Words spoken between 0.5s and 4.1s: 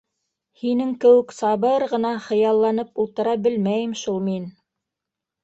Һинең кеүек сабыр ғына хыялланып ултыра белмәйем